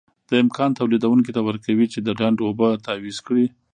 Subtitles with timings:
[0.29, 3.45] دا امکان تولیدوونکي ته ورکوي چې د ډنډ اوبه تعویض کړي.